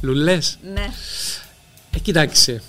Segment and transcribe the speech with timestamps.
[0.00, 0.58] Λουλές.
[0.74, 0.90] Ναι.
[1.96, 2.62] Ε, κοιτάξτε.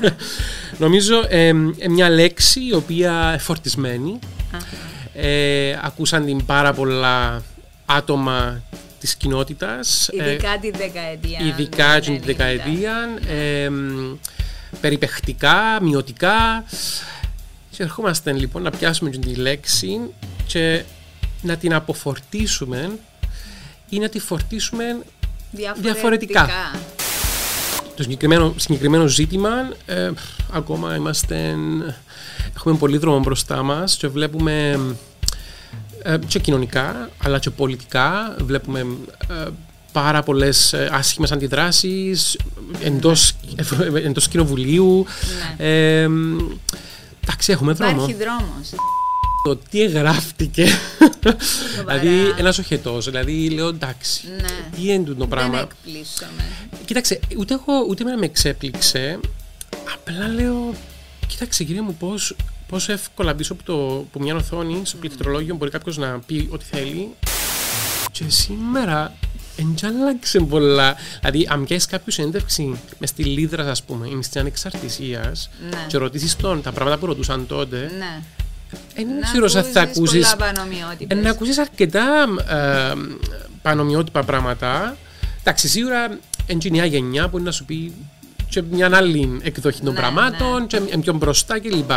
[0.78, 1.46] Νομίζω ε,
[1.78, 4.18] ε, μια λέξη η οποία φορτισμένη.
[5.14, 7.42] Ε, ακούσαν την πάρα πολλά
[7.86, 8.62] άτομα
[9.00, 10.08] της κοινότητας.
[10.08, 11.38] ε, Ειδικά τη δεκαετία.
[11.46, 12.24] ειδικά του την 90.
[12.24, 12.94] δεκαετία.
[13.28, 14.16] Ε, μ,
[14.80, 16.64] περιπεχτικά, μειωτικά.
[17.70, 20.00] Και ερχόμαστε λοιπόν να πιάσουμε την τη λέξη
[20.46, 20.82] και
[21.42, 22.90] να την αποφορτίσουμε
[23.88, 24.84] ή να τη φορτίσουμε
[25.80, 26.48] διαφορετικά.
[27.96, 29.50] το συγκεκριμένο, συγκεκριμένο ζήτημα
[29.86, 30.10] ε,
[30.52, 31.54] ακόμα είμαστε
[32.56, 34.80] έχουμε πολύ δρόμο μπροστά μας και βλέπουμε
[36.02, 38.80] ε, και κοινωνικά αλλά και πολιτικά βλέπουμε
[39.30, 39.48] ε,
[39.92, 42.38] πάρα πολλές ε, άσχημες αντιδράσεις
[42.82, 43.32] εντός,
[44.04, 45.06] εντός κοινοβουλίου
[45.58, 45.64] Ναι.
[45.66, 46.08] ε,
[47.22, 48.70] εντάξει έχουμε δρόμο Υπάρχει δρόμος.
[49.46, 50.66] Το τι εγγράφτηκε
[51.78, 54.76] δηλαδή ένας οχετός δηλαδή λέω εντάξει Ναι.
[54.76, 56.44] τι είναι το Δεν πράγμα εκπλήσωμε.
[56.84, 59.18] Κοίταξε, ούτε, εγώ, ούτε εμένα με εξέπληξε.
[59.94, 60.74] Απλά λέω,
[61.26, 62.36] κοίταξε κύριε μου, πώς,
[62.68, 66.64] πόσο εύκολα πίσω από, το, από μια οθόνη, στο πληκτρολόγιο, μπορεί κάποιος να πει ό,τι
[66.64, 67.14] θέλει.
[68.12, 69.14] Και σήμερα
[69.56, 70.96] εντζάλαξε πολλά.
[71.20, 75.84] Δηλαδή, αν πιάσεις κάποιο συνέντευξη μες στη Λίδρα, ας πούμε, ή με στην Ανεξαρτησίας, Ναι.
[75.88, 78.22] και ρωτήσεις τον τα πράγματα που ρωτούσαν τότε, Ναι.
[78.72, 80.36] Ε, δεν Να ξέρω αν θα ακούσεις ακούσει.
[80.36, 81.18] πολλά πανομοιότυπες.
[81.22, 82.92] Να ακούσεις αρκετά ε,
[83.62, 84.96] πανομοιότυπα πράγματα.
[85.40, 87.92] Εντάξει, σίγουρα είναι μια γενιά που είναι να σου πει
[88.48, 91.90] και μια άλλη εκδοχή των Ναι, πραγμάτων και είναι πιο μπροστά κλπ.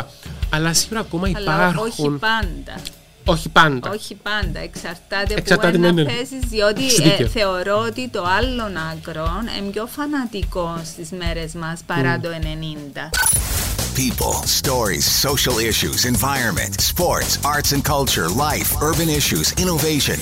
[0.49, 1.39] Αλλά σίγουρα ακόμα Αλλά
[1.69, 1.83] υπάρχουν.
[1.87, 2.81] όχι πάντα.
[3.25, 3.89] όχι πάντα.
[3.89, 4.59] Όχι πάντα.
[4.59, 6.09] Εξαρτάται, Εξαρτάται, που ναι, είναι ναι.
[6.09, 7.27] να παίζεις, διότι Έχεις ε, δίκιο.
[7.27, 13.09] θεωρώ ότι το άλλον άκρο είναι πιο φανατικό στις μέρες μας παρά το 90.
[13.98, 20.18] People, stories, social issues, environment, sports, arts and culture, life, urban issues, innovation.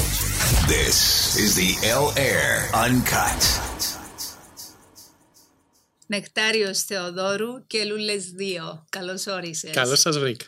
[0.75, 0.97] This
[1.45, 1.73] is the
[2.05, 2.51] L Air
[2.87, 3.41] Uncut.
[6.07, 8.87] Νεκτάριος Θεοδόρου και Λούλες 2.
[8.89, 9.71] Καλώς όρισες.
[9.71, 10.47] Καλώ σα βρήκα.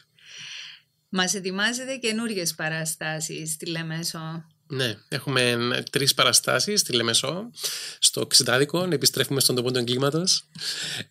[1.08, 4.44] Μας ετοιμάζετε καινούριε παραστάσεις στη Λεμέσο.
[4.71, 5.57] Ναι, έχουμε
[5.91, 7.51] τρεις παραστάσεις στη Λεμεσό,
[7.99, 8.87] στο Ξητάδικο.
[8.91, 10.43] Επιστρέφουμε στον τόπο του εγκλήματος.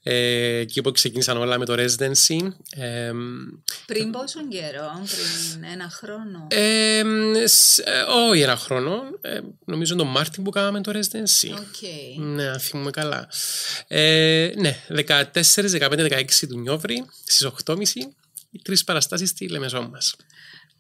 [0.03, 2.49] Ε, εκεί που ξεκίνησαν όλα με το residency.
[2.71, 3.13] Ε,
[3.87, 7.03] Πριν πόσο καιρό, πριν ένα χρόνο; Ε,
[7.47, 9.03] σ- ε, όχι ένα χρόνο.
[9.21, 11.51] Ε, νομίζω το Μάρτην που κάναμε το residency.
[11.53, 11.89] OK.
[12.19, 13.29] Ναι, αν θυμούμε καλά.
[13.87, 17.77] Ε, ναι, 14, 15, 16 του Νιόβρη στις 8.30
[18.51, 20.15] οι τρεις παραστάσεις στη Λεμεσό μας.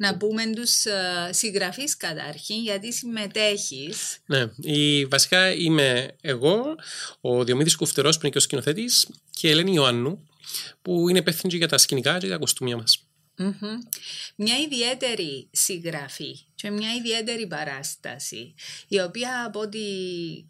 [0.00, 4.18] Να πούμε τους ε, συγγραφείς καταρχήν, γιατί συμμετέχεις.
[4.26, 6.62] Ναι, η, βασικά είμαι εγώ,
[7.20, 10.28] ο Διομήδης Κουφτερός που είναι και ο σκηνοθέτης και η Ελένη Ιωάννου
[10.82, 13.07] που είναι υπεύθυνη για τα σκηνικά και τα κοστούμια μας.
[13.40, 13.78] Μμμ.
[14.36, 18.54] Μια ιδιαίτερη συγγραφή και μια ιδιαίτερη παράσταση,
[18.88, 19.78] η οποία από ό,τι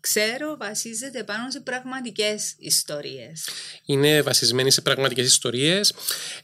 [0.01, 3.49] ξέρω βασίζεται πάνω σε πραγματικές ιστορίες.
[3.85, 5.93] είναι βασισμένη σε πραγματικές ιστορίες.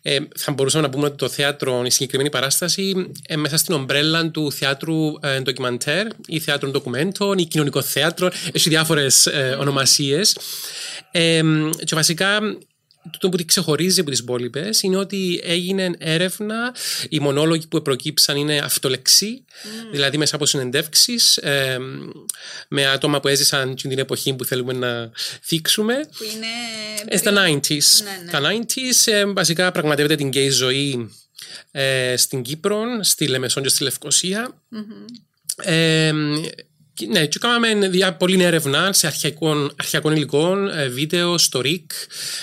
[0.03, 4.31] Ε, θα μπορούσαμε να πούμε ότι το θέατρο, η συγκεκριμένη παράσταση, ε, μέσα στην ομπρέλα
[4.31, 10.37] του θεάτρου ε, ντοκιμαντέρ ή θεάτρων ντοκουμέντων ή κοινωνικό θέατρο, έχει διάφορες ε, ονομασίες.
[11.11, 11.43] Ε,
[11.85, 12.41] και βασικά
[13.19, 16.75] το που τη ξεχωρίζει από τις υπόλοιπες είναι ότι έγινε έρευνα,
[17.09, 19.45] οι μονόλογοι που προκύψαν είναι αυτολεξεί,
[19.91, 21.79] δηλαδή μέσα από συνεντεύξεις ε,
[22.69, 25.11] με άτομα που έζησαν την εποχή που θέλουμε να
[25.43, 25.95] θίξουμε.
[25.95, 26.47] Που είναι...
[27.09, 27.35] Ε, στα 90s.
[28.05, 28.31] Ναι, ναι.
[28.31, 31.11] Τα 90s ε, βασικά πραγματεύεται την γκέι ζωή
[31.71, 34.63] ε, στην Κύπρο, στη Λεμεσόν και στη Λευκωσία
[35.57, 36.65] Ε, και-
[37.09, 41.91] ναι, και κάναμε δια, πολλή έρευνα σε αρχαϊκών, αρχαϊκών υλικών, ε, βίντεο, στο ΡΙΚ.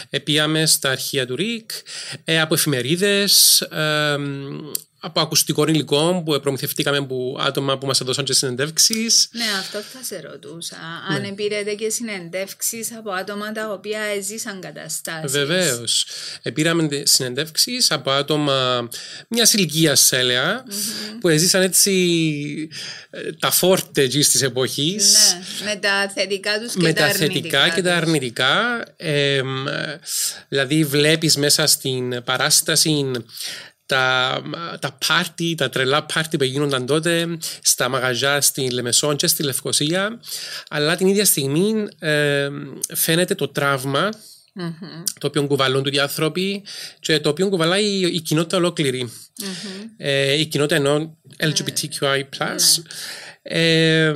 [0.09, 1.71] Ε, πήγαμε στα αρχεία του ΡΙΚ,
[2.23, 4.17] ε, από εφημερίδες, ε,
[5.03, 9.27] από ακουστικών υλικών που προμηθευτήκαμε από άτομα που μας έδωσαν και συνεντεύξεις.
[9.31, 10.75] Ναι, αυτό θα σε ρωτούσα.
[11.09, 15.31] Αν πήρετε και συνεντεύξεις από άτομα τα οποία έζησαν καταστάσεις.
[15.31, 16.05] Βεβαίως.
[16.53, 18.89] Πήραμε συνεντεύξεις από άτομα
[19.27, 20.63] μιας ηλικίας, έλεγα,
[21.19, 22.69] που έζησαν έτσι
[23.09, 25.35] ε, τα φόρτε εκεί της εποχής.
[25.63, 28.01] Ναι, με τα θετικά τους και Με τα τα θετικά και τα τους.
[28.01, 28.85] αρνητικά.
[28.97, 29.99] Ε, μ, ε,
[30.49, 33.11] δηλαδή, βλέπεις μέσα στην παράσταση
[33.91, 34.41] τα,
[34.79, 40.19] τα πάρτι, τα τρελά πάρτι που γίνονταν τότε στα μαγαζιά στη Λεμεσόν και στη Λευκοσία
[40.69, 42.49] αλλά την ίδια στιγμή ε,
[42.93, 44.09] φαίνεται το τραύμα
[45.19, 46.63] το οποίο κουβαλούν του οι άνθρωποι
[46.99, 49.11] και το οποίο κουβαλάει η, η κοινότητα ολόκληρη.
[49.97, 52.21] Ε, η κοινότητα ενώ LGBTQI+.
[53.41, 54.13] Ε,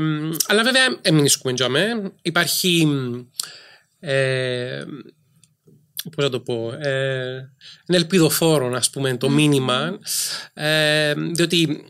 [0.47, 2.11] αλλά βέβαια, μην ισκούμε τζάμε.
[2.21, 2.87] Υπάρχει
[3.99, 4.83] ε,
[6.09, 7.35] πώς να το πω, ε,
[7.87, 9.99] είναι ελπιδοφόρο, ας πούμε, το μήνυμα,
[10.53, 11.89] ε, διότι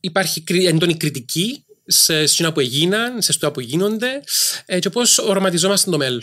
[0.00, 4.22] υπάρχει κρι- έντονη κριτική σε σκηνά που έγιναν, σε στούα που γίνονται
[4.66, 6.22] ε, και πώς οραματιζόμαστε το μέλλον.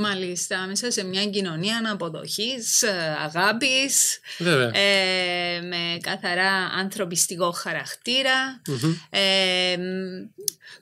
[0.00, 4.70] Μάλιστα, μέσα σε μια κοινωνία αποδοχής, ε, αγάπης, Βέβαια.
[4.74, 8.62] ε, με καθαρά ανθρωπιστικό χαρακτήρα.
[9.10, 9.82] Ε, μ,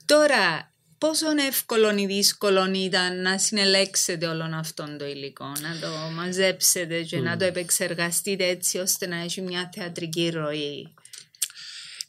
[0.04, 7.02] τώρα, πόσο εύκολο ή δύσκολο ήταν να συνελέξετε όλον αυτόν το υλικό, να το μαζέψετε
[7.02, 10.94] και να το επεξεργαστείτε έτσι ώστε να έχει μια θεατρική ροή;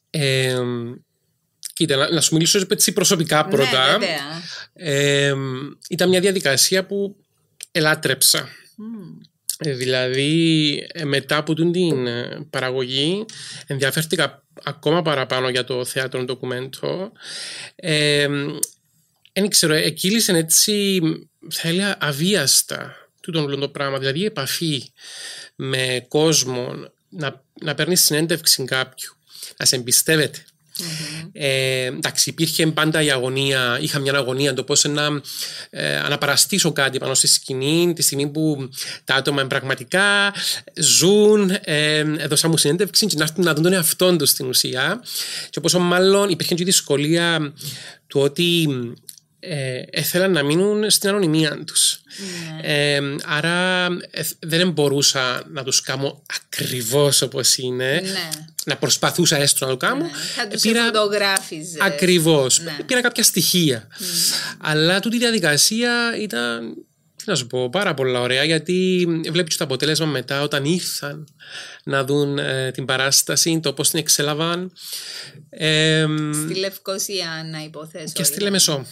[0.10, 0.60] Ε,
[1.74, 3.86] κοίτα, να, να σου μιλήσω έτσι προσωπικά πρώτα.
[3.86, 4.42] Ναι, βέβαια.
[4.74, 5.34] Ε,
[5.90, 7.16] ήταν μια διαδικασία που
[7.72, 8.50] ελάτρεψα.
[9.60, 13.26] Ε, δηλαδή, ε, μετά από την την, ε, παραγωγή,
[13.68, 17.12] ενδιαφέρθηκα ακόμα παραπάνω για το θέατρο ντοκουμέντο.
[17.76, 18.28] Ε,
[19.42, 21.02] δεν ξέρω, εκείλησε έτσι,
[21.50, 23.98] θα έλεγα, αβίαστα τούτον όλο το πράγμα.
[23.98, 24.84] Δηλαδή, η επαφή
[25.56, 26.74] με κόσμο,
[27.10, 29.14] να, να παίρνεις συνέντευξη κάποιου,
[29.58, 30.46] να σε εμπιστεύεται.
[31.32, 35.22] Ε, εντάξει, υπήρχε πάντα η αγωνία, είχα μια αγωνία το πώς να
[35.70, 38.70] ε, αναπαραστήσω κάτι πάνω στη σκηνή τη στιγμή που
[39.04, 40.34] τα άτομα πραγματικά
[40.76, 45.04] ζουν, ε, έδωσα μου συνέντευξη και να έρθουν να δουν τον εαυτό τους στην ουσία
[45.50, 47.54] και πόσο μάλλον υπήρχε και η δυσκολία
[48.08, 48.68] του ότι
[49.40, 52.00] ε, ήθελαν να μείνουν στην ανωνυμία τους.
[52.62, 58.00] Ε, άρα ε, δεν μπορούσα να τους κάνω ακριβώς όπως είναι.
[58.04, 58.30] Ναι.
[58.66, 60.04] Να προσπαθούσα έστω να το κάνω.
[60.04, 61.80] Ναι, θα τους Πήρα- φωτογράφιζες.
[61.82, 62.60] Ακριβώς.
[62.60, 62.78] Ναι.
[62.86, 63.88] Πήρα κάποια στοιχεία.
[64.58, 66.74] Αλλά τούτη η διαδικασία ήταν,
[67.16, 71.28] τι να σου πω, πάρα πολλά ωραία γιατί βλέπεις το αποτέλεσμα μετά όταν ήρθαν
[71.84, 74.72] να δουν ε, την παράσταση, το πώς την εξέλαβαν.
[75.50, 76.06] Ε,
[76.46, 78.14] Στη Λευκοσία να υποθέσω.
[78.14, 78.44] και στη ήταν.
[78.44, 78.86] Λεμεσό.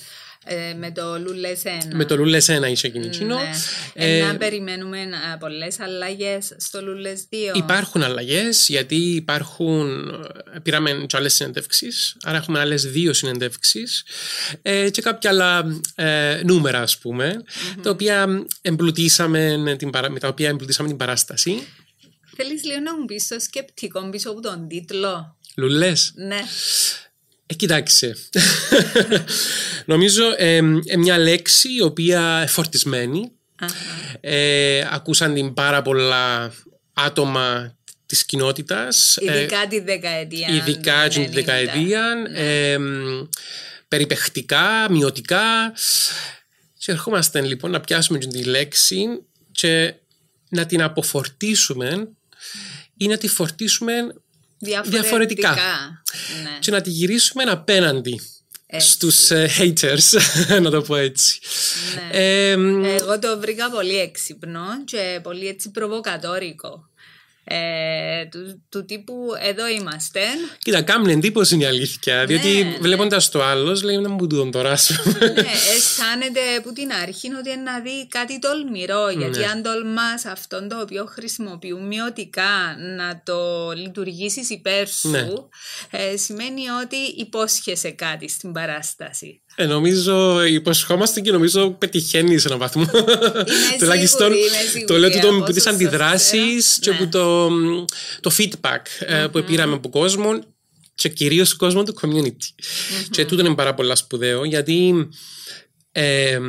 [0.47, 1.67] Ε, με το Λούλε 1.
[1.93, 3.05] Με το Λούλες 1 είσαι εκείνη.
[3.05, 3.35] εκείνο.
[3.35, 3.49] Ναι.
[3.93, 4.97] Ε, Ε, να περιμένουμε
[5.39, 7.35] πολλές αλλαγές στο Λούλε 2.
[7.53, 10.07] Υπάρχουν αλλαγές γιατί υπάρχουν.
[10.55, 12.17] ε, Πήραμε και άλλες συνεντεύξεις.
[12.23, 14.03] Άρα έχουμε άλλες δύο συνεντεύξεις
[14.61, 17.43] ε, και κάποια άλλα ε, νούμερα, ας πούμε,
[17.81, 21.67] τα οποία εμπλουτίσαμε την, παρα- με τα οποία εμπλουτίσαμε την παράσταση.
[22.35, 25.93] Θέλεις λίγο να μου πεις το σκεπτικό πίσω από τον τίτλο; Λουλέ.
[26.15, 26.39] Ναι.
[27.47, 28.15] Ε, κοιτάξτε.
[29.85, 30.55] Νομίζω ε,
[30.85, 33.31] ε, μια λέξη η οποία φορτισμένη.
[34.19, 36.53] Ε, ακούσαν την πάρα πολλά
[36.93, 39.17] άτομα της κοινότητας.
[39.17, 40.47] Ε, Ειδικά τη δεκαετία.
[40.47, 41.33] ειδικά του την 90.
[41.33, 43.27] δεκαετία, ε, μ,
[43.87, 45.73] περιπεχτικά, μειωτικά.
[46.77, 49.05] Και ερχόμαστε λοιπόν να πιάσουμε την τη λέξη
[49.51, 49.93] και
[50.49, 52.07] να την αποφορτίσουμε
[52.97, 53.93] ή να τη φορτίσουμε
[54.83, 55.55] διαφορετικά.
[56.43, 56.57] Ναι.
[56.59, 58.21] και να τη γυρίσουμε απέναντι
[58.67, 58.89] Έτσι.
[58.89, 60.19] στους ε, haters,
[60.63, 61.39] να το πω έτσι.
[61.95, 62.17] Ναι.
[62.19, 66.89] Ε, μ, Εγώ το βρήκα πολύ έξυπνο και πολύ έτσι προβοκατόρικο.
[67.47, 69.13] Ε, του, του τύπου
[69.49, 70.19] εδώ είμαστε.
[70.57, 72.77] κοίτα, κάνουν εντύπωση είναι η αλήθεια, διότι ναι.
[72.81, 74.71] βλέποντας το άλλος, λέει να μου τον τώρα.
[74.71, 75.17] ας πούμε».
[75.19, 75.41] ναι,
[75.75, 79.09] αισθάνεται που την αρχή ότι είναι να δει κάτι τολμηρό.
[79.09, 79.45] Γιατί Ναι.
[79.45, 85.27] αν τολμάς αυτόν το οποίο χρησιμοποιούν μειωτικά να το λειτουργήσεις υπέρ σου, Ναι.
[85.91, 89.39] ε, σημαίνει ότι υπόσχεσαι κάτι στην παράσταση.
[89.55, 92.85] Ε, νομίζω υποσχόμαστε και νομίζω πετυχαίνει σε έναν βαθμό.
[93.79, 96.37] Τουλάχιστον σίγουρη, είμαι σίγουρη το λέω τούτο από που τις όσο σας αντιδράσει
[96.79, 96.97] και ξέρω.
[96.97, 97.34] που το,
[98.19, 100.43] το feedback ε, που πήραμε από κόσμο
[100.95, 102.63] και κυρίως κόσμο του community.
[103.09, 105.09] Και τούτο είναι πάρα πολύ σπουδαίο γιατί
[105.91, 106.39] ε,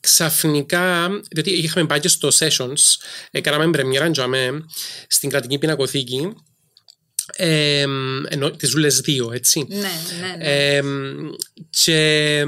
[0.00, 2.96] ξαφνικά, διότι είχαμε πάει και στο sessions,
[3.30, 4.64] ε, κάναμε πρεμιέρα τζαμέ
[5.08, 6.34] στην κρατική πινακοθήκη
[7.32, 7.86] ε,
[8.28, 9.66] ενώ, τις Ζούλες 2, έτσι.
[9.68, 10.44] Ναι, ναι, ναι.
[10.44, 10.82] Ε,
[11.70, 12.38] και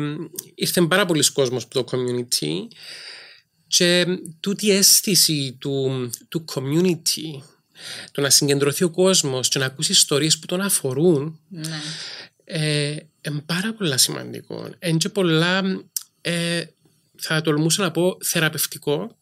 [0.54, 2.52] ήρθε πάρα πολλοί κόσμος από το community
[3.68, 4.06] και
[4.40, 7.42] τούτη η αίσθηση του, του community
[8.12, 11.80] το να συγκεντρωθεί ο κόσμος και να ακούσει ιστορίες που τον αφορούν ναι.
[12.44, 14.70] ε, είναι πάρα πολλά σημαντικό.
[14.80, 15.62] Είναι και πολλά,
[16.20, 16.64] ε,
[17.16, 19.17] θα τολμούσα να πω, θεραπευτικό.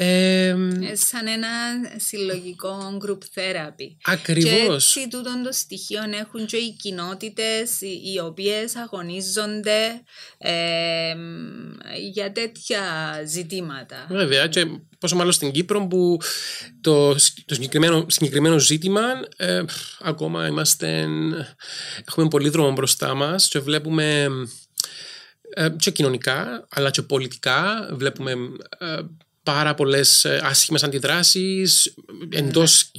[0.00, 1.48] Ε, Ε, σαν ένα
[1.96, 3.96] συλλογικό group therapy.
[4.04, 4.92] Ακριβώς.
[4.92, 10.02] Και έτσι τούτον το στοιχείο έχουν και οι κοινότητες οι, οι οποίες αγωνίζονται
[10.38, 11.14] ε,
[12.12, 12.80] για τέτοια
[13.26, 14.06] ζητήματα.
[14.08, 14.66] Βέβαια, και
[14.98, 16.18] πόσο μάλλον στην Κύπρο που
[16.80, 17.12] το,
[17.44, 19.02] το συγκεκριμένο, συγκεκριμένο ζήτημα
[19.36, 19.62] ε,
[20.00, 21.06] ακόμα είμαστε,
[22.08, 24.28] έχουμε πολύ δρόμο μπροστά μας και βλέπουμε
[25.54, 28.32] ε, και κοινωνικά αλλά και πολιτικά βλέπουμε
[28.78, 28.98] ε,
[29.52, 31.94] πάρα πολλές ε, άσχημες αντιδράσεις
[32.32, 32.90] εντός,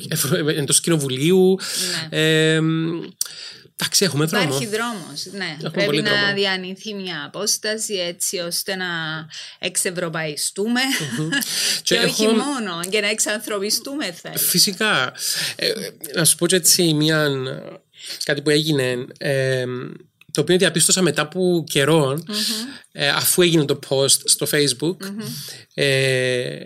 [0.55, 1.57] εντός κοινοβουλίου
[2.09, 2.17] Ναι.
[2.19, 2.61] ε,
[3.75, 5.57] εντάξει έχουμε δρόμο Υπάρχει δρόμος, ναι.
[5.59, 6.33] Πρέπει πολύ να δρόμο.
[6.33, 8.85] διανυθεί μια απόσταση έτσι ώστε να
[9.59, 10.79] εξευρωπαϊστούμε
[11.83, 14.43] και, Και όχι έχω- μόνο, και να εξανθρωπιστούμε θα έλεγα.
[14.47, 15.13] Φυσικά.
[15.55, 15.71] Ε,
[16.15, 17.27] να σου πω και έτσι μια,
[18.23, 19.05] κάτι που έγινε.
[19.17, 19.65] Ε,
[20.31, 22.23] το οποίο διαπίστωσα μετά από καιρό,
[22.91, 24.97] ε, αφού έγινε το post στο facebook
[25.73, 26.57] ε,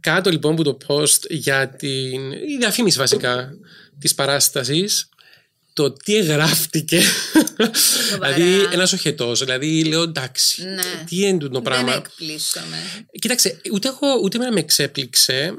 [0.00, 3.50] κάτω λοιπόν από το post για την η διαφήμιση βασικά
[3.98, 5.08] της παράστασης
[5.72, 7.00] το τι εγγράφτηκε.
[8.12, 9.38] δηλαδή, ένας οχετός.
[9.38, 11.04] Δηλαδή, λέω εντάξει, Ναι.
[11.08, 13.06] τι είναι το πράγμα; Δεν εκπλήσωμαι.
[13.18, 15.54] Κοίταξε, ούτε, εγώ, ούτε εμένα με εξέπληξε.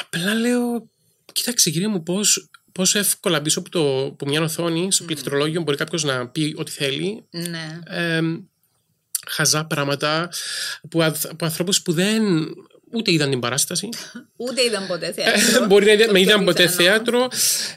[0.00, 0.88] Απλά λέω,
[1.32, 5.76] κοίταξε κύριε μου, πώς, πόσο εύκολα πίσω από, το, από μια οθόνη, στο πληκτρολόγιο, μπορεί
[5.76, 7.24] κάποιος να πει ό,τι θέλει.
[7.30, 7.78] Ναι.
[7.86, 8.20] Ε,
[9.28, 10.30] χαζά πράγματα
[10.82, 12.22] από, ανθ- από ανθρώπους που δεν
[12.92, 13.88] ούτε είδαν την παράσταση.
[14.48, 15.66] Ούτε είδαν ποτέ θέατρο.
[15.66, 16.88] μπορεί να είδα- Το με πιο είδαν ποτέ πιθανό.
[16.88, 17.28] θέατρο.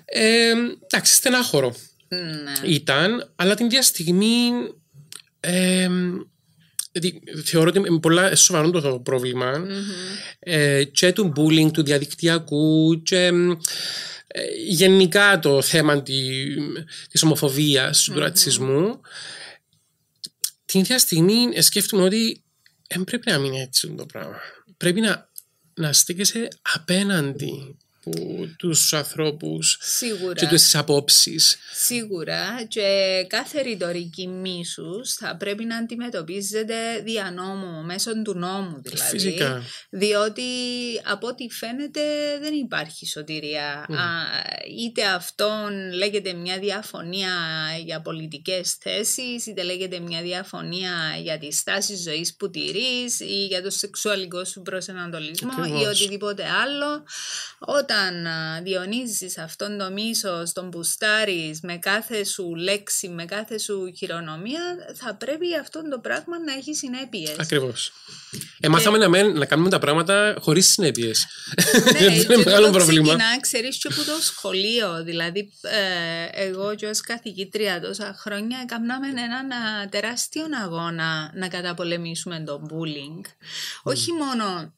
[0.05, 0.51] Ε,
[0.83, 1.75] εντάξει, στενάχωρο
[2.07, 2.69] Ναι.
[2.69, 4.49] ήταν, αλλά την ίδια στιγμή
[5.39, 5.89] ε,
[6.93, 9.65] δηλαδή, θεωρώ ότι είναι πολλά σοβαρό το προβλημα
[10.39, 13.31] ε, και του bullying, του διαδικτυακού και
[14.27, 16.13] ε, γενικά το θέμα τη,
[17.09, 19.01] της ομοφοβίας, του ρατσισμού.
[20.65, 22.43] Την ίδια στιγμή ε, σκέφτομαι ότι
[22.87, 24.37] δεν πρέπει να μείνει έτσι το πράγμα.
[24.77, 25.29] Πρέπει να,
[25.73, 30.33] να στέκεσαι απέναντι από τους ανθρώπους Σίγουρα.
[30.33, 31.57] και τις απόψεις.
[31.73, 39.09] Σίγουρα και κάθε ρητορική μίσους θα πρέπει να αντιμετωπίζεται δια νόμου, μέσω του νόμου δηλαδή.
[39.09, 39.61] Φυσικά.
[39.89, 40.41] Διότι
[41.03, 42.01] από ό,τι φαίνεται
[42.41, 43.67] δεν υπάρχει σωτηρία.
[43.73, 44.05] Α,
[44.79, 47.31] είτε αυτόν λέγεται μια διαφωνία
[47.85, 50.91] για πολιτικές θέσεις, είτε λέγεται μια διαφωνία
[51.21, 55.81] για τη στάση ζωής που τηρείς ή για το σεξουαλικό σου προσανατολισμό Ακριβώς.
[55.81, 57.03] ή οτιδήποτε άλλο.
[57.59, 57.92] Όταν
[58.27, 64.61] α, διονύζεις αυτόν το μίσος, τον πουστάρεις με κάθε σου λέξη, με κάθε σου χειρονομία,
[64.95, 67.35] θα πρέπει αυτόν το πράγμα να έχει συνέπειες.
[67.39, 67.91] Ακριβώς.
[68.59, 71.25] Ε, μάθαμε να, μεν- να κάνουμε τα πράγματα χωρίς συνέπειες.
[71.91, 73.07] Ναι, Δεν και είναι μεγάλο τούτο πρόβλημα.
[73.07, 75.03] Ξεκινά, ξέρεις, και από το σχολείο.
[75.03, 82.43] Δηλαδή, ε, εγώ και ως καθηγήτρια τόσα χρόνια έκαναμε έναν α, τεράστιο αγώνα να καταπολεμήσουμε
[82.45, 83.21] το bullying.
[83.83, 84.71] Όχι μόνο ε,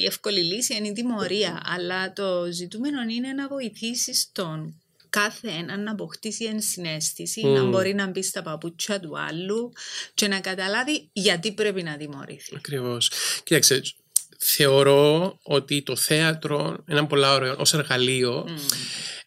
[0.00, 5.82] η εύκολη λύση είναι η τιμωρία, αλλά το ζητούμενο είναι να βοηθήσεις τον κάθε έναν
[5.82, 9.72] να αποκτήσει ενσυναίσθηση, να μπορεί να μπει στα παπούτσια του άλλου
[10.14, 12.52] και να καταλάβει γιατί πρέπει να τιμωρηθεί.
[12.56, 13.10] Ακριβώς.
[13.44, 13.82] Κοίταξε,
[14.38, 16.58] θεωρώ ότι το θέατρο
[16.88, 18.44] είναι ένα πολύ ωραίο ως εργαλείο.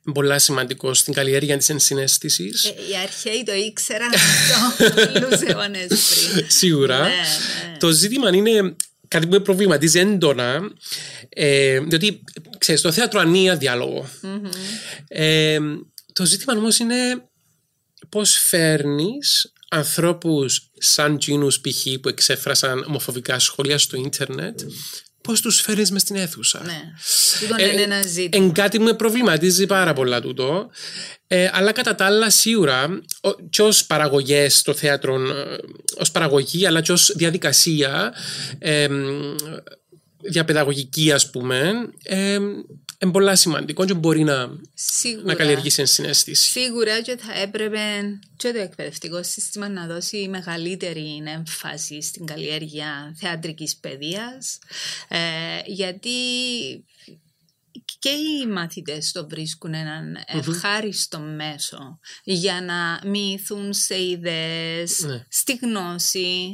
[0.06, 2.64] Είναι πολύ σημαντικό στην καλλιέργεια της ενσυναίσθησης.
[2.64, 6.46] Ε, οι αρχαίοι το ήξεραν αυτό πολλούς αιώνες πριν.
[6.50, 7.00] Σίγουρα.
[7.00, 7.78] Ναι, ναι.
[7.78, 8.76] Το ζήτημα είναι
[9.14, 10.60] κάτι που με προβληματίζει έντονα,
[11.30, 12.24] ε, διότι
[12.58, 14.10] ξέρεις, το θέατρο ανία διάλογο.
[15.08, 15.58] Ε,
[16.14, 16.96] το ζήτημα όμως είναι
[18.10, 22.00] πώς φέρνεις ανθρώπους σαν τζίνους π.χ.
[22.02, 24.60] που εξέφρασαν ομοφοβικά σχόλια στο ίντερνετ,
[25.22, 26.62] πώς τους φέρνεις μες στην αίθουσα.
[26.66, 26.82] Ναι.
[27.40, 28.46] Τούτο είναι ένα ζήτημα.
[28.46, 30.70] Εν κάτι που με προβληματίζει πάρα πολλά τούτο.
[31.28, 35.58] Ε, αλλά κατά τα άλλα σίγουρα ο- και ως παραγωγές στο θέατρο, ε,
[35.98, 38.14] ως παραγωγή αλλά και ως διαδικασία
[38.60, 38.88] ε,
[40.22, 41.72] διαπαιδαγωγική ας πούμε
[42.04, 42.38] ε,
[43.04, 45.26] είναι πολλά σημαντικό και μπορεί να, Σίγουρα.
[45.26, 46.50] να καλλιεργήσει ενσυναίσθηση.
[46.52, 47.80] Σίγουρα και θα έπρεπε
[48.36, 54.60] και το εκπαιδευτικό σύστημα να δώσει μεγαλύτερη έμφαση στην καλλιέργεια θεατρικής παιδείας
[55.08, 55.18] ε,
[55.66, 56.10] γιατί
[58.00, 65.26] και οι μαθητές το βρίσκουν έναν ευχάριστο μέσο για να μοιηθούν σε ιδέες, Ναι.
[65.30, 66.54] στη γνώση.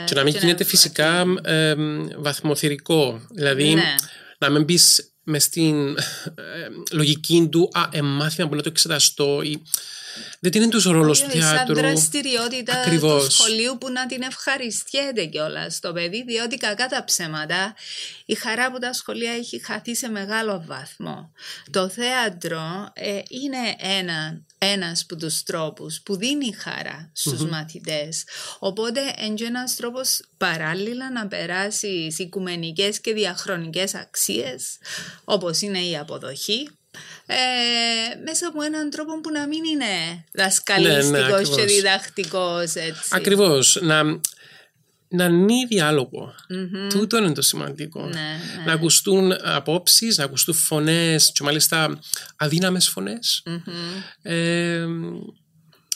[0.00, 1.74] ε, Και να μην γίνεται φυσικά ε,
[2.18, 3.20] βαθμοθυρικό.
[3.30, 3.94] Δηλαδή Ναι.
[4.38, 5.96] να μην μπεις μες στην
[6.34, 9.62] ε, λογική του «Α, εμάθημα που να το εξεταστώ» ή
[10.40, 11.74] δεν είναι τους ρόλος του Όχι, Σαν θεάτρου.
[11.74, 13.24] δραστηριότητα Ακριβώς.
[13.24, 17.74] του σχολείου που να την ευχαριστιέται κιόλας το παιδί, διότι κακά τα ψέματα
[18.26, 21.32] η χαρά από τα σχολεία έχει χαθεί σε μεγάλο βαθμό.
[21.70, 28.24] Το θέατρο ε, είναι ένα, ένας από τους τρόπους που δίνει χαρά στους μαθητές.
[28.58, 34.78] Οπότε είναι και ένας τρόπος παράλληλα να περάσεις οικουμενικές και διαχρονικές αξίες
[35.24, 36.68] όπως είναι η αποδοχή
[37.26, 37.36] ε,
[38.24, 41.64] μέσα από έναν τρόπο που να μην είναι δασκαλιστικός Ναι, ναι, και ακριβώς.
[41.64, 43.08] διδακτικός έτσι.
[43.10, 43.78] Ακριβώς.
[43.80, 44.02] Να,
[45.08, 46.34] να είναι διάλογο.
[46.88, 48.00] Τούτο είναι το σημαντικό.
[48.02, 48.64] Ναι, ναι.
[48.66, 51.98] Να ακουστούν απόψεις, να ακουστούν φωνές και μάλιστα
[52.36, 53.42] αδύναμες φωνές.
[54.22, 54.86] Ε,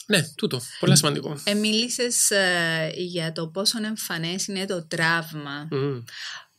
[0.07, 0.61] ναι, τούτο.
[0.79, 1.37] Πολύ σημαντικό.
[1.43, 5.67] Ε, μίλησες ε, για το πόσο εμφανές είναι το τραύμα.
[5.71, 6.03] Μμμ.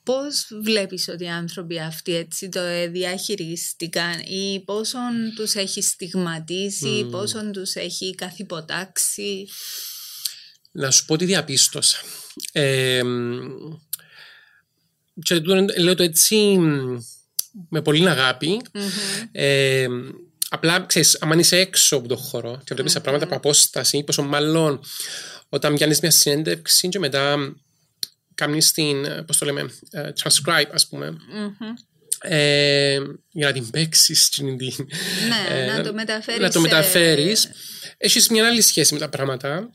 [0.04, 7.08] Πώς βλέπεις ότι οι άνθρωποι αυτοί έτσι το ε, διαχειρίστηκαν ή πόσον τους έχει στιγματίσει,
[7.10, 9.48] πόσον τους έχει καθυποτάξει;
[10.70, 11.98] Να σου πω τι διαπίστωσα.
[12.52, 13.02] Ε,
[15.22, 16.36] και το- λέω το έτσι
[17.68, 18.60] με πολύ αγάπη.
[19.32, 19.86] Ε,
[20.48, 24.22] απλά ξέρεις, αν είσαι έξω από το χώρο και βλέπεις τα πράγματα από απόσταση, πόσο
[24.22, 24.80] μάλλον
[25.48, 27.54] όταν πιάνεις μια συνέντευξη και μετά
[28.34, 31.74] κάνεις την, πώς το λέμε, ε, transcribe ας πούμε, Μμμ.
[32.20, 32.94] ε,
[33.30, 34.72] για να την παίξεις την, την,
[35.48, 37.48] Ναι, ε, να το μεταφέρεις να το σε- μεταφέρεις.
[37.96, 39.70] Έχεις μια άλλη σχέση με τα πράγματα.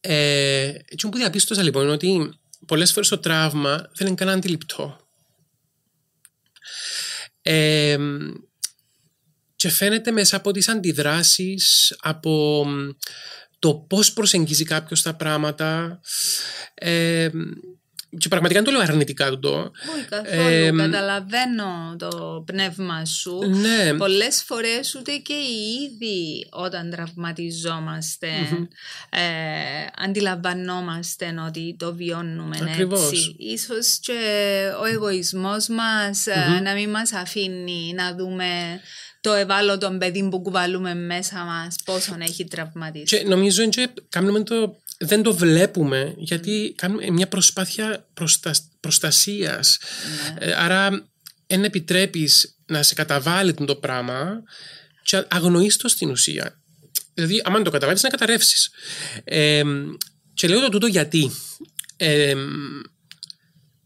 [0.00, 4.98] Ε, έτσι που διαπίστωσα λοιπόν είναι ότι πολλές φορές το τραύμα δεν είναι καν αντιληπτό.
[7.42, 7.96] Ε,
[9.56, 12.88] και φαίνεται μέσα από τις αντιδράσεις από μ,
[13.64, 16.00] το πώς προσεγγίζει κάποιος τα πράγματα
[16.74, 17.28] ε,
[18.18, 20.48] και πραγματικά δεν το λέω αρνητικά τούτο Όχι καθόλου.
[20.48, 23.38] Ε, Καταλαβαίνω το πνεύμα σου.
[23.48, 28.28] ναι, Πολλές φορές ούτε και οι ίδιοι όταν τραυματιζόμαστε
[29.10, 29.20] ε,
[29.96, 33.10] αντιλαμβανόμαστε ότι το βιώνουμε Ακριβώς.
[33.12, 33.36] έτσι.
[33.38, 34.20] Ίσως και
[34.80, 38.80] ο εγωισμός μας ε, να μην μας αφήνει να δούμε
[39.24, 43.04] το ευάλωτο παιδί που κουβαλούμε μέσα μας πόσον έχει τραυματίσει.
[43.04, 49.78] Και νομίζω και κάνουμε το, δεν το βλέπουμε γιατί κάνουμε μια προσπάθεια προστα, προστασίας.
[50.38, 50.46] Ναι.
[50.46, 51.08] Ε, άρα
[51.46, 54.42] δεν επιτρέπεις να σε καταβάλει το πράγμα
[55.02, 56.60] και αγνοείς το στην ουσία.
[57.14, 58.70] Δηλαδή, άμα το καταβάλεις να καταρρεύσεις.
[59.24, 59.62] Ε,
[60.34, 61.30] και λέω το τούτο γιατί
[61.96, 62.34] ε,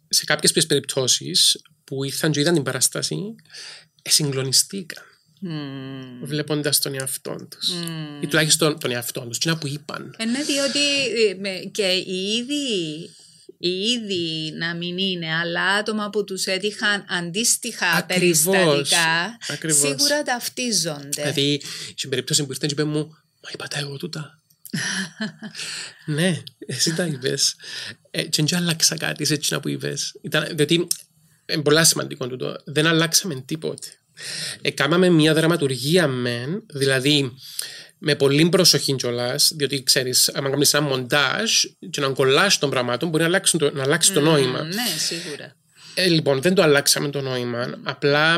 [0.09, 3.35] σε κάποιες περιπτώσεις που ήρθαν και είδαν την παράσταση
[4.03, 5.03] ε, συγκλονιστήκαν
[5.41, 6.25] Μμμ.
[6.25, 8.23] βλέποντας τον εαυτό τους Μμμ.
[8.23, 10.15] ή τουλάχιστον τον εαυτό τους, τι να που είπαν.
[10.19, 10.79] Ε, ναι, διότι
[11.29, 13.11] ε, με- και οι ίδιοι,
[13.59, 18.43] οι ίδιοι να μην είναι, αλλά άτομα που τους έτυχαν αντίστοιχα Ακριβώς.
[18.45, 19.79] περιστατικά, Ακριβώς.
[19.81, 21.09] σίγουρα ταυτίζονται.
[21.11, 21.63] Δηλαδή,
[21.95, 23.07] στην περίπτωση που ήρθαν και είπαν μου,
[23.43, 24.33] μα είπα τα εγώ τούτα.
[26.07, 27.55] ναι, εσύ τα είπες.
[28.11, 30.15] Ε, και δεν άλλαξα κάτι σε εκείνα που είπες.
[30.23, 30.87] Ήταν, διότι,
[31.47, 33.89] είναι πολλά σημαντικό τούτο, δεν αλλάξαμε τίποτε.
[34.63, 37.33] Ε, κάμαμε μια δραματουργία μεν, δηλαδή
[37.99, 41.53] με πολύ προσοχή κιόλας, διότι ξέρεις, αν κάνεις ένα μοντάζ
[41.91, 44.63] και να κολλάσει των πραγμάτων, μπορεί να αλλάξει το, να αλλάξεις το νόημα.
[44.63, 45.57] Μ, Ναι, σίγουρα.
[45.95, 47.81] Ε, λοιπόν, δεν το αλλάξαμε το νόημα.
[47.83, 48.37] Απλά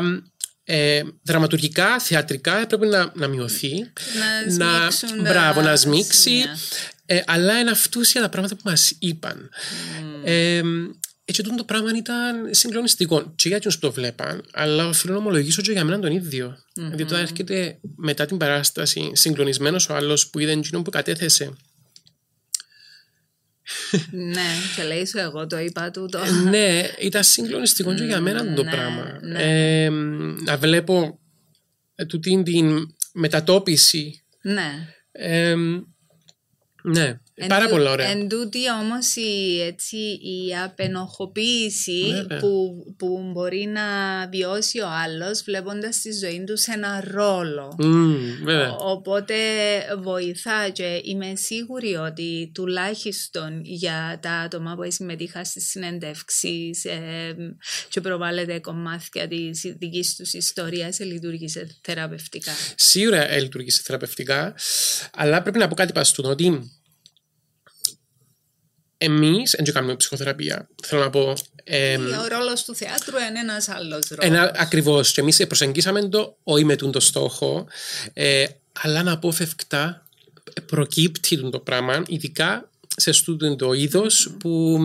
[0.63, 3.91] ε, δραματουργικά, θεατρικά έπρεπε να, να μειωθεί.
[4.45, 6.19] Να σμίξουν τα μπράβο, να σμίξει.
[6.19, 6.57] σημεία.
[7.05, 9.49] Ε, αλλά είναι αυτούσια τα πράγματα που μας είπαν.
[10.23, 10.61] Ε,
[11.39, 13.33] έτσι το πράγμα ήταν συγκλονιστικό.
[13.35, 16.57] Και για εκείνους που το βλέπαν, αλλά οφείλω να ομολογήσω και για μένα τον ίδιο.
[16.73, 21.53] Δηλαδή όταν έρχεται μετά την παράσταση συγκλονισμένος ο άλλος που είδε εκείνον που κατέθεσε.
[24.11, 26.19] ναι, και λέει σου εγώ το είπα τούτο.
[26.49, 29.19] ναι, ήταν συγκλονιστικό και για μένα το ναι, πράγμα.
[29.21, 29.83] ναι.
[29.83, 29.89] Ε,
[30.45, 31.19] να βλέπω
[31.95, 34.23] ε, τούτη την μετατόπιση.
[34.41, 34.87] ναι.
[35.11, 35.55] Ε,
[36.83, 38.07] ναι, Εν πάρα τού- πολλά ωραία.
[38.09, 42.39] Εν τούτη όμως η, έτσι, η απενοχοποίηση Βέβαια.
[42.39, 43.81] που, που μπορεί να
[44.31, 47.75] βιώσει ο άλλος βλέποντας τη ζωή τους σε ένα ρόλο.
[47.77, 48.71] Μμμ, βέβαια.
[48.75, 49.35] Ο- Οπότε
[50.01, 57.35] βοηθά και είμαι σίγουρη ότι τουλάχιστον για τα άτομα που συμμετείχαν στις συνεντεύξεις ε,
[57.89, 62.51] και προβάλλεται κομμάτια της δικής τους ιστορίας λειτουργήσε θεραπευτικά.
[62.75, 64.55] Σίγουρα ε, λειτουργήσε θεραπευτικά,
[65.15, 66.71] αλλά πρέπει να πω κάτι παστούν ότι
[69.03, 70.67] εμείς δεν κάνουμε ψυχοθεραπεία.
[70.83, 71.33] Θέλω να πω.
[71.63, 74.25] Ε, Ο ρόλος του θεάτρου είναι ένας άλλος ρόλος.
[74.25, 75.11] ένα, ακριβώς.
[75.11, 77.67] Και εμείς προσεγγίσαμε το όχι με τον το στόχο,
[78.13, 78.45] ε,
[78.81, 80.05] αλλά αναπόφευκτα
[80.65, 84.77] προκύπτει τον το πράγμα, ειδικά σε στούτο το είδος που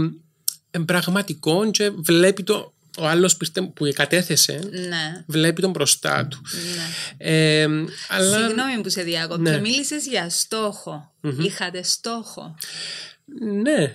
[0.71, 5.25] είναι πραγματικό και βλέπει το ο άλλος που, ήρθε- που κατέθεσε Ναι.
[5.27, 6.41] βλέπει τον μπροστά του.
[6.77, 7.31] Ναι.
[7.31, 7.63] Ε,
[8.09, 9.51] αλλά Συγγνώμη που σε διάκοπτω.
[9.51, 9.61] Ναι.
[9.61, 11.13] Μίλησες για στόχο.
[11.39, 12.55] Είχατε στόχο.
[13.63, 13.95] Ναι.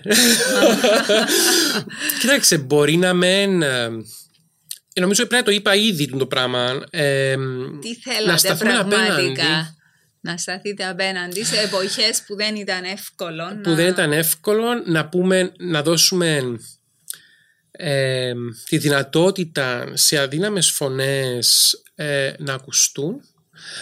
[2.20, 3.62] Κοίταξε, μπορεί να μεν.
[3.62, 3.88] ε,
[5.00, 6.82] νομίζω πρέπει να το είπα ήδη το πράγμα.
[6.90, 7.34] ε,
[7.80, 9.06] Τι να θέλατε σταθούμε απέναντι.
[9.06, 9.76] πραγματικά.
[10.20, 13.44] Να σταθείτε απέναντι σε εποχές που δεν ήταν εύκολο.
[13.62, 13.74] Που να...
[13.74, 16.58] δεν ήταν εύκολο να πούμε, να δώσουμε
[17.70, 18.32] ε,
[18.68, 23.20] τη δυνατότητα σε αδύναμες φωνές ε, να ακουστούν,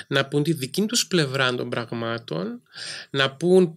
[0.06, 2.62] να πούν τη δική τους πλευρά των πραγμάτων,
[3.10, 3.74] να πούν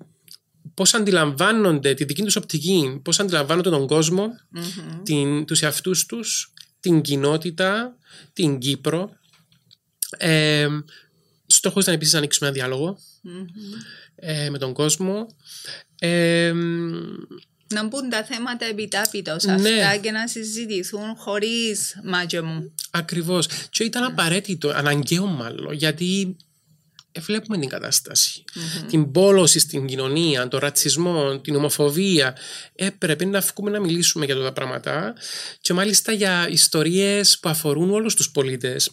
[0.73, 5.03] πώς αντιλαμβάνονται τη δική τους οπτική, πώς αντιλαμβάνονται τον κόσμο, Μμμ.
[5.03, 7.97] την, τους εαυτούς τους, την κοινότητα,
[8.33, 9.11] την Κύπρο.
[10.17, 10.67] Ε,
[11.45, 13.45] στόχος ήταν επίσης να ανοίξουμε ένα διάλογο Μμμ.
[14.15, 15.27] ε, με τον κόσμο.
[15.99, 16.53] Ε,
[17.73, 19.53] Να μπουν τα θέματα επιτάπητος Ναι.
[19.53, 22.73] αυτά και να συζητηθούν χωρίς μάτια μου.
[22.91, 23.47] ακριβώς.
[23.69, 26.35] Και ήταν απαραίτητο, αναγκαίο μάλλον, γιατί ε,
[27.21, 28.43] βλέπουμε την κατασταση
[28.89, 32.37] Την πόλωση στην κοινωνία, τον ρατσισμό, την ομοφοβία.
[32.75, 35.13] Έπρεπε να βγούμε να μιλήσουμε για αυτά τα πράγματα
[35.61, 38.91] και μάλιστα για ιστορίες που αφορούν όλους τους πολίτες.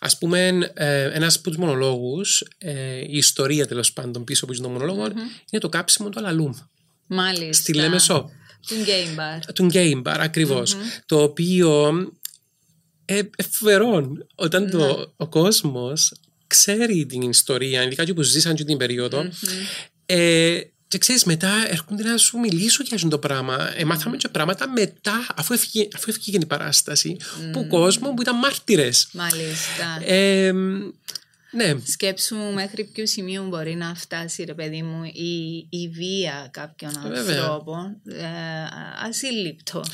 [0.00, 4.72] Ας πούμε, ε, ένας από τους μονολόγους, ε, η ιστορία τέλος πάντων πίσω από τον
[4.72, 5.06] μονολόγο,
[5.50, 6.52] είναι το κάψιμο του αλαλούμ.
[7.06, 7.52] Μάλιστα.
[7.52, 8.30] Στη Λέμεσό.
[8.66, 9.54] Του game bar.
[9.54, 11.90] Του game bar, ακριβως Το οποίο
[13.04, 15.04] ε, ε, φοβερό όταν το, Ναι.
[15.16, 16.12] ο κόσμος
[16.50, 19.28] ξέρει την ιστορία, ειδικά και που ζήσαν και την περιοδο
[20.06, 23.72] ε, και ξέρεις μετά έρχονται να σου μιλήσουν για αυτό το πράγμα.
[23.76, 27.16] Ε, μάθαμε και πράγματα μετά, αφού έφυγε, αφού έφυγε η παράσταση,
[27.52, 29.08] που κόσμο που ήταν μάρτυρες.
[29.12, 30.12] Μάλιστα.
[30.12, 30.52] Ε,
[31.52, 36.92] ναι, Σκέψου μέχρι ποιο σημείο μπορεί να φτάσει, ρε παιδί μου, η, η βία κάποιων
[37.08, 37.40] Βέβαια.
[37.40, 37.96] ανθρώπων.
[38.06, 38.24] Ε,
[39.08, 39.84] ασύλληπτο.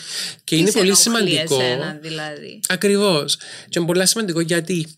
[0.45, 1.61] και Τι είναι σε πολύ ενοχλεί σημαντικό.
[1.61, 3.37] εσένα, δηλαδή; Ακριβώς.
[3.69, 4.97] Και είναι πολύ σημαντικό γιατί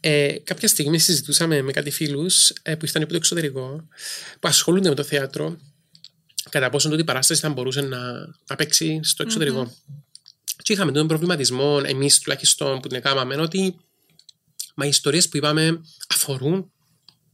[0.00, 3.88] ε, κάποια στιγμή συζητούσαμε με κάτι φίλους ε, που ήρθαν από το εξωτερικό,
[4.40, 5.58] που ασχολούνται με το θέατρο,
[6.50, 8.12] κατά πόσο τότε η παράσταση θα μπορούσε να,
[8.46, 9.76] να παίξει στο εξωτερικο
[10.62, 13.76] Και είχαμε τον προβληματισμό, εμείς τουλάχιστον που την έκαναμε, ότι
[14.74, 16.72] μα οι ιστορίες που είπαμε αφορούν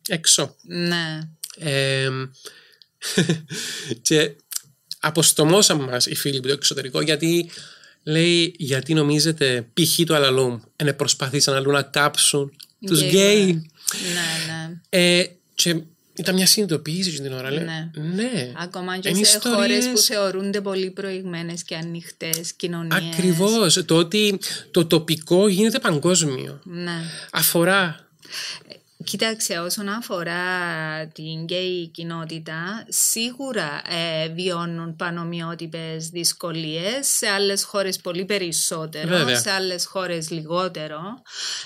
[0.08, 0.56] έξω.
[0.62, 1.18] Ναι.
[1.56, 2.10] Ε,
[4.02, 4.36] και
[5.00, 7.50] αποστομώσαν μας οι φίλοι από το εξωτερικό γιατί
[8.04, 10.04] λέει γιατί νομίζετε π.χ.
[10.06, 12.52] το αλαλούμ είναι προσπαθήσαν αλλού να κάψουν
[12.86, 14.78] τους Γκέι, γκέι; Ναι, ναι.
[14.88, 15.80] ε, και
[16.16, 17.90] ήταν μια συνειδητοποίηση εκείνη την ώρα λέει, Ναι.
[18.14, 18.52] ναι.
[18.58, 23.02] Ακόμα και Είναι σε ιστορίες- χώρες που θεωρούνται πολύ προηγμένες και ανοιχτές κοινωνίες.
[23.12, 24.38] Ακριβώς το ότι
[24.70, 27.02] το τοπικό γίνεται παγκόσμιο Ναι.
[27.32, 28.08] αφορά
[29.04, 30.42] Κοίταξε, όσον αφορά
[31.14, 39.38] την γκέι κοινότητα, σίγουρα ε, βιώνουν πανομοιότυπες δυσκολίες, σε άλλες χώρες πολύ περισσότερο, Βέβαια.
[39.38, 41.00] σε άλλες χώρες λιγότερο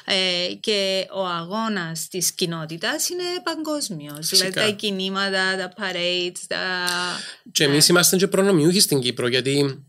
[0.04, 4.28] ε, και ο αγώνας της κοινότητας είναι παγκόσμιος.
[4.28, 4.60] Δηλαδή Φυσικά.
[4.64, 6.58] τα κινήματα, τα parades, τα...
[7.52, 9.82] και εμείς είμαστε και προνομιούχοι στην Κύπρο γιατί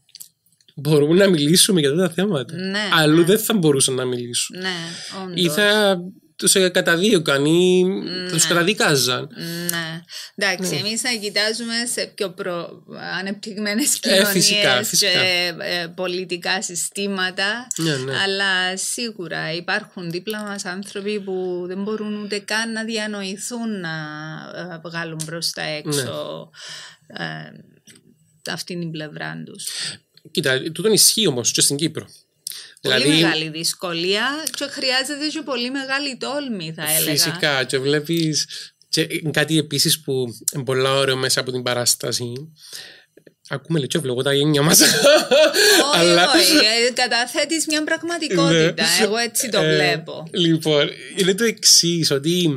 [0.76, 3.24] μπορούμε να μιλήσουμε για αυτά τα θέματα Ναι, αλλού ναι.
[3.24, 4.76] δεν θα μπορούσαν να μιλήσουν Ναι,
[5.24, 5.44] όντως.
[5.44, 5.98] ή θα
[6.40, 7.86] τους καταδίωκαν ή
[8.30, 9.30] τους καταδικάζαν
[9.70, 10.02] Ναι.
[10.36, 10.78] Εντάξει, Ναι.
[10.80, 12.84] εμείς θα κοιτάζουμε σε πιο προ...
[13.20, 15.12] ανεπτυγμένες Ε, κοινωνίες φυσικά, φυσικά.
[15.12, 17.68] και ε, πολιτικά συστήματα.
[17.78, 18.16] Ναι, ναι.
[18.18, 23.90] Αλλά σίγουρα υπάρχουν δίπλα μας άνθρωποι που δεν μπορούν ούτε καν να διανοηθούν να
[24.56, 26.50] ε, βγάλουν προς τα έξω
[27.18, 27.26] Ναι.
[27.26, 27.52] ε,
[28.52, 29.66] αυτήν την πλευρά τους.
[30.32, 32.08] Κοίτα, τούτο ισχύει όμως και στην Κύπρο.
[32.82, 37.12] Πολύ Δηλαδή, μεγάλη δυσκολία και χρειάζεται και πολύ μεγάλη τόλμη θα έλεγα.
[37.12, 38.48] φυσικά, και βλέπεις.
[38.90, 42.34] Και κάτι επίσης που είναι πολύ ωραίο μέσα από την παράσταση.
[43.50, 44.82] Ακούμε λέει και βλέπω τα γένια μας.
[44.82, 44.90] Όχι,
[46.38, 46.56] όχι.
[46.88, 48.86] ε, Καταθέτεις μια πραγματικότητα.
[49.02, 50.28] Εγώ έτσι το Ε, βλέπω.
[50.32, 52.50] Λοιπόν, είναι το εξής, ότι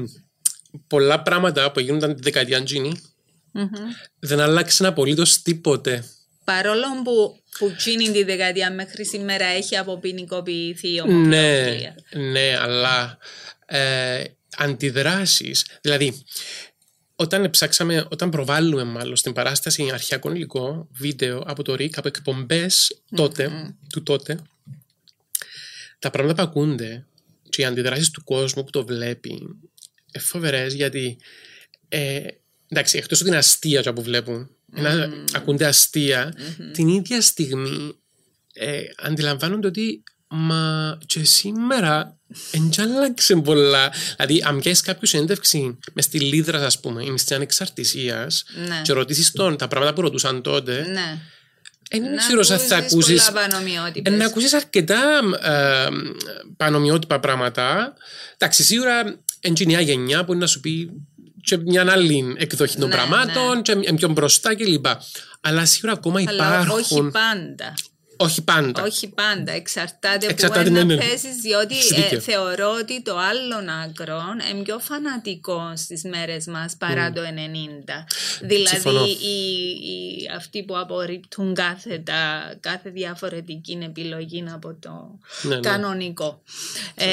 [0.86, 3.00] πολλά πράγματα που γίνονταν τη δεκαετία Τζίνι
[3.52, 3.66] Μμμ.
[4.18, 6.04] δεν άλλαξαν απολύτως τίποτε.
[6.44, 11.94] Παρόλο που, που τσίνει τη δεκαετία μέχρι σήμερα έχει αποποινικοποιηθεί η Ναι, ομοφιλοφιλία.
[12.12, 13.18] ναι, αλλά
[13.66, 14.24] ε,
[14.56, 16.24] αντιδράσεις, δηλαδή
[17.16, 23.02] όταν ψάξαμε, όταν προβάλλουμε μάλλον στην παράσταση αρχιακό υλικό, βίντεο από το ΡΙΚ, από εκπομπές
[23.16, 23.50] τότε,
[23.92, 24.38] του τότε,
[25.98, 27.06] τα πράγματα που ακούνται
[27.48, 31.18] και οι αντιδράσεις του κόσμου που το βλέπει είναι φοβερές γιατί
[31.88, 32.20] ε,
[32.68, 36.34] εντάξει, εκτός ότι είναι αστεία τα που βλέπουν, είναι- ακούνται αστεία,
[36.72, 37.96] την ίδια στιγμή
[38.52, 42.18] ε, αντιλαμβάνονται ότι μα και σήμερα
[42.50, 43.92] δεν άλλαξε πολλά.
[44.16, 48.80] Δηλαδή, αν πιάσεις κάποιο συνέντευξη μες στη Λίδρα, ας πούμε, ή με στην Ανεξαρτησίας, Ναι.
[48.84, 51.18] και ρωτήσεις τον τα πράγματα που ρωτούσαν τότε, Ναι.
[51.90, 53.32] δεν Να ξέρω αν θα ακούσεις ακούσει.
[53.32, 54.12] πολλά πανομοιότυπες.
[54.14, 55.86] Να ακούσεις αρκετά ε,
[56.56, 57.94] πανομοιότυπα πράγματα.
[58.34, 59.00] Εντάξει, σίγουρα
[59.40, 60.90] είναι και η νέα γενιά που είναι να σου πει
[61.44, 64.86] και μια άλλη εκδοχή των Ναι, πραγμάτων, και είναι πιο μπροστά κλπ.
[65.40, 66.78] Αλλά σίγουρα ακόμα Αλλά υπάρχουν.
[66.78, 67.74] όχι πάντα.
[68.16, 68.82] όχι πάντα.
[68.82, 69.52] Όχι πάντα.
[69.52, 71.00] Εξαρτάται, Εξαρτάται, που ναι, είναι ναι.
[71.00, 72.20] να θέσεις, διότι Έχεις ε, δίκιο.
[72.20, 77.24] θεωρώ ότι το άλλον άκρο είναι πιο φανατικό στις μέρες μας παρά το 90.
[78.40, 79.04] Δηλαδή Συμφωνώ.
[79.04, 85.60] οι, οι, αυτοί που απορρίπτουν κάθε, τα, κάθε διαφορετική επιλογή από το Ναι, ναι.
[85.60, 86.42] κανονικό.
[86.94, 87.06] Ε,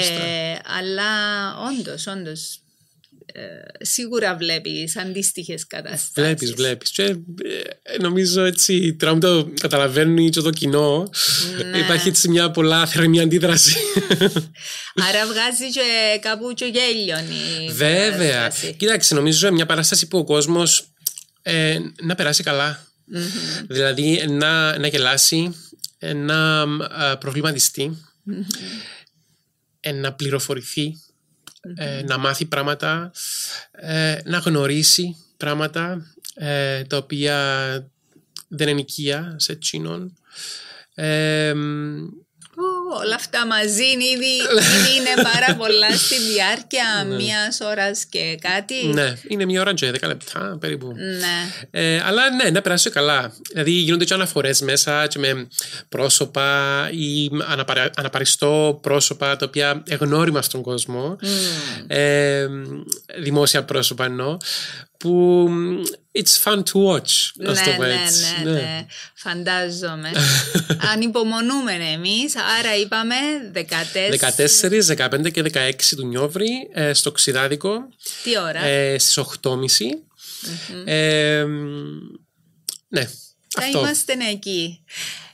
[0.77, 1.05] αλλά
[1.69, 2.59] όντως, όντως, ε,
[3.81, 6.11] σίγουρα βλέπεις αντίστοιχες καταστάσεις.
[6.13, 6.91] Βλέπεις, βλέπεις.
[6.91, 11.09] Και ε, νομίζω έτσι, τώρα μου το καταλαβαίνει και το κοινό.
[11.71, 11.77] Ναι.
[11.77, 13.75] Υπάρχει έτσι μια πολλά θερμή αντίδραση.
[15.09, 17.25] Άρα βγάζει και κάπου και γέλιον
[17.65, 18.31] η Βέβαια.
[18.31, 18.73] παράσταση.
[18.73, 20.87] Κοίταξε, νομίζω μια παράσταση που ο κόσμος
[21.41, 22.87] ε, να περάσει καλά.
[23.67, 25.55] Δηλαδή να, να γελάσει,
[25.99, 28.05] ε, να α, προβληματιστεί,
[29.79, 31.01] ε, να πληροφορηθεί
[31.75, 33.11] ε, να μάθει πράγματα,
[33.71, 37.37] ε, να γνωρίσει πράγματα ε, τα οποία
[38.47, 40.13] δεν είναι οικία σε εκείνον.
[42.89, 44.33] Ε, Ω, όλα αυτά μαζί είναι ήδη,
[44.77, 48.87] ήδη είναι πάρα πολλά στη διάρκεια μιας ώρας και κάτι.
[48.87, 50.93] ναι, είναι μία ώρα και δέκα λεπτά περίπου.
[50.95, 51.67] Ναι.
[51.71, 53.33] Ε, αλλά ναι, να περάσει καλά.
[53.51, 55.47] Δηλαδή γίνονται και αναφορές μέσα και με
[55.89, 57.89] πρόσωπα ή αναπαρα...
[57.95, 61.17] αναπαριστώ πρόσωπα τα οποία εγνώριμα στον κόσμο.
[61.87, 62.47] Ε,
[63.19, 64.37] δημόσια πρόσωπα εννοώ.
[64.99, 65.49] Που
[66.11, 67.31] it's fun to watch.
[67.35, 68.43] Ναι, ας το πω ναι, έτσι.
[68.43, 70.11] ναι, ναι, φαντάζομαι.
[70.93, 73.15] Ανυπομονούμε εμείς, άρα είπαμε
[73.53, 73.59] 14.
[74.97, 77.89] 14, 15 και 16 του Νιόβρη ε, στο Ξηδάδικο
[78.23, 79.55] Τι ώρα; ε, στις 8.30.
[80.85, 81.45] Ε,
[82.87, 83.03] ναι,
[83.47, 83.79] Θα αυτό.
[83.79, 84.83] είμαστε εκεί.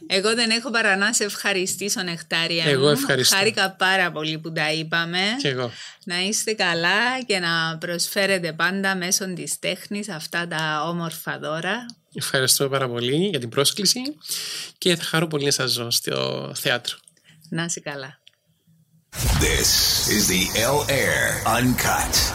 [0.07, 2.89] Εγώ δεν έχω παρά να σε ευχαριστήσω, Νεκτάρια Εγώ μου.
[2.91, 3.35] ευχαριστώ.
[3.35, 5.19] Χάρηκα πάρα πολύ που τα είπαμε.
[5.41, 5.71] Και εγώ.
[6.03, 11.85] Να είστε καλά και να προσφέρετε πάντα μέσω της τέχνης αυτά τα όμορφα δώρα.
[12.13, 14.01] Ευχαριστώ πάρα πολύ για την πρόσκληση
[14.77, 16.97] και θα χαρώ πολύ να σας ζω στο θέατρο.
[17.49, 18.19] Να είσαι καλά.
[19.15, 19.71] This
[20.15, 20.43] is the
[20.75, 22.34] L Air Uncut.